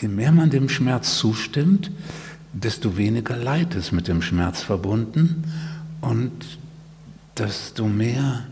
je 0.00 0.08
mehr 0.08 0.32
man 0.32 0.50
dem 0.50 0.68
Schmerz 0.68 1.18
zustimmt, 1.18 1.90
desto 2.52 2.96
weniger 2.96 3.36
Leid 3.36 3.74
ist 3.74 3.92
mit 3.92 4.08
dem 4.08 4.22
Schmerz 4.22 4.62
verbunden 4.62 5.44
und 6.00 6.58
desto 7.36 7.86
mehr 7.86 8.46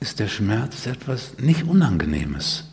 ist 0.00 0.18
der 0.18 0.28
Schmerz 0.28 0.86
etwas 0.86 1.38
nicht 1.38 1.64
Unangenehmes. 1.64 2.64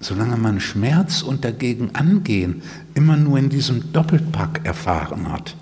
Solange 0.00 0.36
man 0.36 0.60
Schmerz 0.60 1.22
und 1.22 1.44
dagegen 1.44 1.94
angehen 1.94 2.62
immer 2.94 3.16
nur 3.16 3.38
in 3.38 3.48
diesem 3.48 3.92
Doppelpack 3.92 4.64
erfahren 4.64 5.30
hat, 5.30 5.56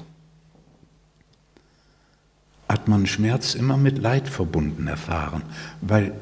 hat 2.69 2.89
man 2.89 3.07
Schmerz 3.07 3.55
immer 3.55 3.77
mit 3.77 3.99
Leid 3.99 4.29
verbunden 4.29 4.87
erfahren, 4.87 5.43
weil 5.81 6.15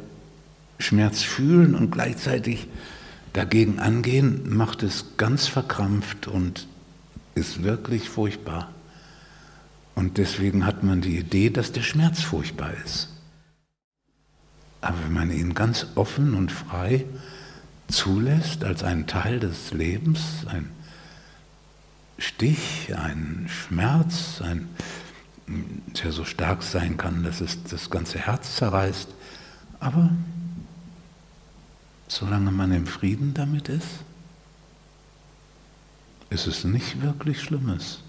Schmerz 0.79 1.23
fühlen 1.23 1.75
und 1.75 1.91
gleichzeitig 1.91 2.67
dagegen 3.33 3.79
angehen 3.79 4.55
macht 4.55 4.83
es 4.83 5.17
ganz 5.17 5.47
verkrampft 5.47 6.29
und 6.29 6.67
ist 7.35 7.63
wirklich 7.63 8.09
furchtbar. 8.09 8.71
Und 9.95 10.19
deswegen 10.19 10.67
hat 10.67 10.83
man 10.83 11.01
die 11.01 11.19
Idee, 11.19 11.51
dass 11.51 11.73
der 11.73 11.83
Schmerz 11.83 12.23
furchtbar 12.23 12.73
ist. 12.85 13.09
Aber 14.81 14.97
wenn 15.05 15.13
man 15.13 15.31
ihn 15.31 15.55
ganz 15.55 15.87
offen 15.95 16.35
und 16.35 16.51
frei 16.51 17.05
zulässt 17.89 18.65
als 18.65 18.83
einen 18.83 19.07
Teil 19.07 19.39
des 19.39 19.73
Lebens, 19.73 20.47
ein 20.47 20.71
Stich, 22.19 22.95
ein 22.97 23.47
Schmerz, 23.49 24.41
ein, 24.43 24.69
der 25.47 26.13
so 26.13 26.25
stark 26.25 26.63
sein 26.63 26.97
kann, 26.97 27.23
dass 27.23 27.41
es 27.41 27.63
das 27.65 27.91
ganze 27.91 28.19
Herz 28.19 28.57
zerreißt, 28.57 29.09
aber 29.81 30.11
solange 32.13 32.51
man 32.51 32.73
im 32.73 32.87
Frieden 32.87 33.33
damit 33.33 33.71
ist, 33.71 33.89
ist 36.29 36.47
es 36.47 36.65
nicht 36.65 37.01
wirklich 37.01 37.41
Schlimmes. 37.41 38.01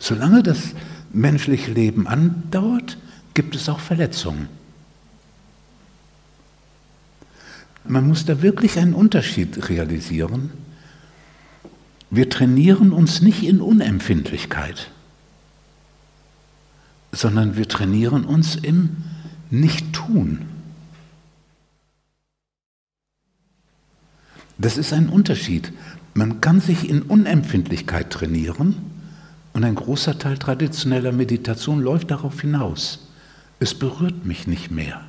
Solange 0.00 0.42
das 0.42 0.74
menschliche 1.12 1.70
Leben 1.70 2.08
andauert, 2.08 2.98
gibt 3.34 3.54
es 3.54 3.68
auch 3.68 3.78
Verletzungen. 3.78 4.48
Man 7.84 8.08
muss 8.08 8.24
da 8.24 8.42
wirklich 8.42 8.78
einen 8.78 8.94
Unterschied 8.94 9.68
realisieren. 9.68 10.50
Wir 12.10 12.28
trainieren 12.28 12.92
uns 12.92 13.22
nicht 13.22 13.44
in 13.44 13.60
Unempfindlichkeit, 13.60 14.90
sondern 17.12 17.56
wir 17.56 17.68
trainieren 17.68 18.24
uns 18.24 18.56
im 18.56 18.96
Nicht-Tun. 19.50 20.57
Das 24.58 24.76
ist 24.76 24.92
ein 24.92 25.08
Unterschied. 25.08 25.72
Man 26.14 26.40
kann 26.40 26.60
sich 26.60 26.88
in 26.88 27.02
Unempfindlichkeit 27.02 28.10
trainieren 28.10 28.74
und 29.52 29.64
ein 29.64 29.76
großer 29.76 30.18
Teil 30.18 30.36
traditioneller 30.36 31.12
Meditation 31.12 31.80
läuft 31.80 32.10
darauf 32.10 32.40
hinaus. 32.40 33.08
Es 33.60 33.74
berührt 33.74 34.24
mich 34.24 34.46
nicht 34.46 34.70
mehr. 34.70 35.00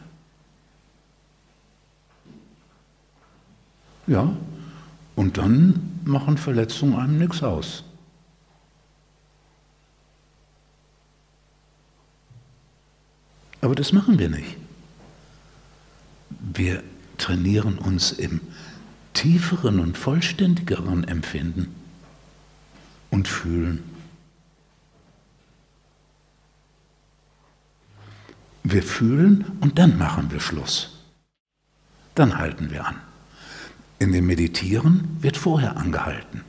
Ja, 4.05 4.31
und 5.15 5.37
dann 5.37 5.99
machen 6.05 6.37
Verletzungen 6.37 6.95
einem 6.95 7.17
nichts 7.17 7.43
aus. 7.43 7.83
Aber 13.61 13.75
das 13.75 13.93
machen 13.93 14.17
wir 14.17 14.29
nicht. 14.29 14.57
Wir 16.53 16.81
trainieren 17.17 17.77
uns 17.77 18.11
im 18.11 18.41
tieferen 19.19 19.81
und 19.81 19.97
vollständigeren 19.97 21.05
Empfinden 21.05 21.75
und 23.09 23.27
Fühlen. 23.27 23.83
Wir 28.63 28.81
fühlen 28.81 29.57
und 29.59 29.77
dann 29.77 29.97
machen 29.97 30.31
wir 30.31 30.39
Schluss. 30.39 31.01
Dann 32.15 32.37
halten 32.37 32.71
wir 32.71 32.87
an. 32.87 32.95
In 33.97 34.13
dem 34.13 34.25
Meditieren 34.25 35.17
wird 35.19 35.35
vorher 35.35 35.75
angehalten. 35.75 36.45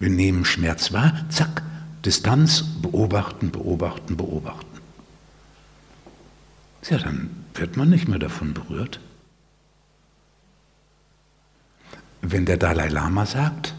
Wir 0.00 0.10
nehmen 0.10 0.44
Schmerz 0.44 0.92
wahr, 0.92 1.24
zack, 1.28 1.62
Distanz, 2.04 2.64
beobachten, 2.82 3.52
beobachten, 3.52 4.16
beobachten. 4.16 4.80
Ja, 6.90 6.98
dann 6.98 7.30
wird 7.54 7.76
man 7.76 7.90
nicht 7.90 8.08
mehr 8.08 8.18
davon 8.18 8.54
berührt. 8.54 8.98
Wenn 12.30 12.44
der 12.44 12.58
Dalai 12.58 12.88
Lama 12.88 13.24
sagt, 13.24 13.74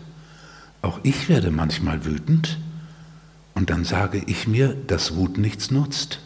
auch 0.81 0.99
ich 1.03 1.29
werde 1.29 1.51
manchmal 1.51 2.03
wütend, 2.03 2.57
und 3.53 3.69
dann 3.69 3.83
sage 3.83 4.23
ich 4.25 4.47
mir, 4.47 4.73
dass 4.87 5.15
Wut 5.15 5.37
nichts 5.37 5.69
nutzt, 5.69 6.19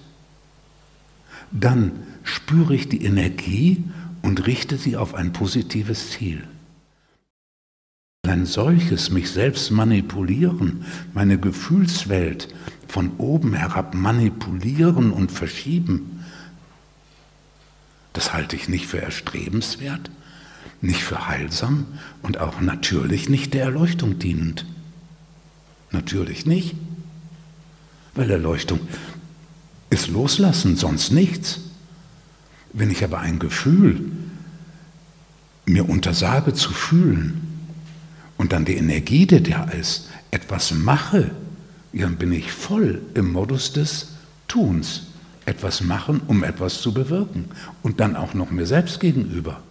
dann 1.51 1.91
spüre 2.23 2.75
ich 2.75 2.87
die 2.87 3.03
Energie 3.03 3.83
und 4.21 4.45
richte 4.47 4.77
sie 4.77 4.95
auf 4.95 5.15
ein 5.15 5.33
positives 5.33 6.11
Ziel. 6.11 6.47
Ein 8.25 8.45
solches 8.45 9.11
mich 9.11 9.29
selbst 9.29 9.71
manipulieren, 9.71 10.85
meine 11.13 11.37
Gefühlswelt 11.37 12.47
von 12.87 13.17
oben 13.17 13.53
herab 13.53 13.95
manipulieren 13.95 15.11
und 15.11 15.29
verschieben, 15.29 16.23
das 18.13 18.31
halte 18.31 18.55
ich 18.55 18.69
nicht 18.69 18.85
für 18.85 19.01
erstrebenswert, 19.01 20.09
nicht 20.83 21.03
für 21.03 21.27
heilsam 21.27 21.85
und 22.21 22.39
auch 22.39 22.59
natürlich 22.59 23.29
nicht 23.29 23.53
der 23.53 23.63
Erleuchtung 23.63 24.19
dienend. 24.19 24.65
Natürlich 25.91 26.45
nicht, 26.45 26.75
weil 28.15 28.29
Erleuchtung 28.29 28.81
ist 29.89 30.09
loslassen, 30.09 30.75
sonst 30.75 31.11
nichts. 31.11 31.61
Wenn 32.73 32.91
ich 32.91 33.03
aber 33.03 33.19
ein 33.19 33.39
Gefühl 33.39 34.11
mir 35.65 35.87
untersage 35.87 36.53
zu 36.53 36.73
fühlen 36.73 37.69
und 38.37 38.51
dann 38.51 38.65
die 38.65 38.75
Energie, 38.75 39.25
die 39.25 39.41
da 39.41 39.65
ist, 39.65 40.09
etwas 40.31 40.73
mache, 40.73 41.31
dann 41.93 42.17
bin 42.17 42.33
ich 42.33 42.51
voll 42.51 43.01
im 43.13 43.31
Modus 43.31 43.71
des 43.71 44.09
Tuns. 44.49 45.03
Etwas 45.45 45.81
machen, 45.81 46.21
um 46.27 46.43
etwas 46.43 46.81
zu 46.81 46.93
bewirken. 46.93 47.45
Und 47.83 47.99
dann 47.99 48.15
auch 48.15 48.33
noch 48.33 48.49
mir 48.49 48.65
selbst 48.65 48.99
gegenüber. 48.99 49.61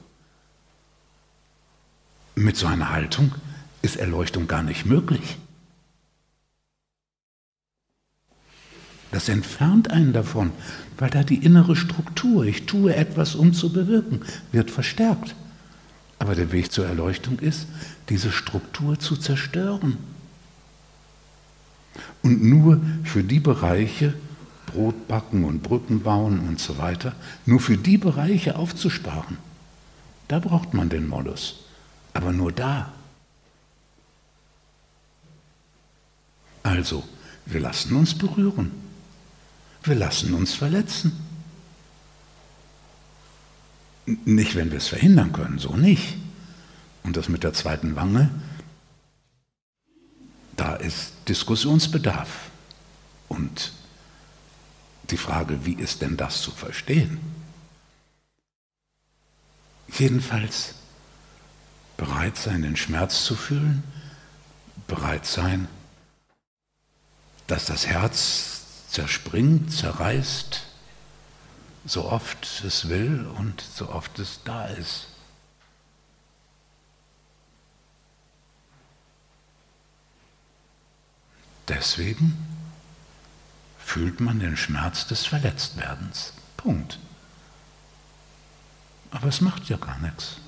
Mit 2.35 2.57
so 2.57 2.67
einer 2.67 2.91
Haltung 2.91 3.35
ist 3.83 3.97
Erleuchtung 3.97 4.49
gar 4.49 4.63
nicht 4.63 4.87
möglich. 4.87 5.39
Das 9.11 9.29
entfernt 9.29 9.91
einen 9.91 10.15
davon, 10.15 10.53
weil 10.97 11.11
da 11.11 11.23
die 11.23 11.45
innere 11.45 11.77
Struktur, 11.77 12.47
ich 12.47 12.65
tue 12.65 12.95
etwas, 12.97 13.35
um 13.35 13.53
zu 13.53 13.71
bewirken, 13.71 14.23
wird 14.53 14.71
verstärkt. 14.71 15.35
Aber 16.19 16.35
der 16.35 16.53
Weg 16.53 16.73
zur 16.73 16.87
Erleuchtung 16.87 17.39
ist, 17.39 17.67
diese 18.09 18.33
Struktur 18.33 18.99
zu 18.99 19.17
zerstören. 19.17 19.99
Und 22.23 22.43
nur 22.43 22.81
für 23.05 23.23
die 23.23 23.41
Bereiche, 23.41 24.15
Brot 24.67 25.09
backen 25.09 25.45
und 25.45 25.63
Brücken 25.63 26.03
bauen 26.03 26.41
und 26.49 26.59
so 26.59 26.79
weiter, 26.79 27.15
nur 27.45 27.61
für 27.61 27.77
die 27.77 27.99
Bereiche 27.99 28.57
aufzusparen. 28.57 29.37
Da 30.29 30.39
braucht 30.39 30.73
man 30.73 30.89
den 30.89 31.07
Modus 31.07 31.62
aber 32.15 32.33
nur 32.33 32.53
da. 32.53 32.93
Also, 36.63 37.05
wir 37.47 37.61
lassen 37.61 37.97
uns 37.97 38.17
berühren. 38.17 38.71
Wir 39.83 39.97
lassen 39.97 40.35
uns 40.35 40.55
verletzen. 40.55 41.13
Nicht, 44.07 44.55
wenn 44.55 44.71
wir 44.71 44.79
es 44.79 44.89
verhindern 44.89 45.33
können, 45.33 45.59
so 45.59 45.77
nicht. 45.77 46.17
Und 47.03 47.17
das 47.17 47.29
mit 47.29 47.43
der 47.43 47.53
zweiten 47.53 47.97
Wange, 47.97 48.31
da 50.57 50.77
ist 50.77 51.13
Diskussionsbedarf. 51.29 52.51
Und 53.29 53.73
die 55.11 55.17
Frage, 55.17 55.65
wie 55.65 55.75
ist 55.75 56.03
denn 56.03 56.17
das 56.17 56.43
zu 56.43 56.51
verstehen? 56.51 57.19
Jedenfalls 59.89 60.75
bereit 62.03 62.37
sein, 62.37 62.63
den 62.63 62.75
Schmerz 62.75 63.25
zu 63.25 63.37
fühlen, 63.37 63.85
bereit 64.89 65.25
sein, 65.25 65.69
dass 67.47 67.67
das 67.67 67.87
Herz 67.87 68.89
zerspringt, 68.89 69.73
zerreißt, 69.73 70.67
so 71.85 72.11
oft 72.11 72.65
es 72.65 72.89
will 72.89 73.25
und 73.39 73.61
so 73.61 73.89
oft 73.89 74.19
es 74.19 74.41
da 74.45 74.67
ist. 74.67 75.07
Deswegen 81.69 82.37
fühlt 83.79 84.19
man 84.19 84.41
den 84.41 84.57
Schmerz 84.57 85.07
des 85.07 85.25
Verletztwerdens. 85.25 86.33
Punkt. 86.57 86.99
Aber 89.13 89.29
es 89.29 89.41
macht 89.41 89.69
ja 89.69 89.77
gar 89.77 90.01
nichts. 90.01 90.42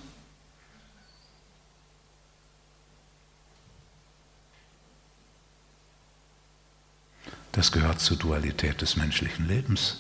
Das 7.55 7.71
gehört 7.71 8.01
zur 8.01 8.17
Dualität 8.17 8.83
des 8.83 8.97
menschlichen 8.97 9.47
Lebens. 9.47 9.99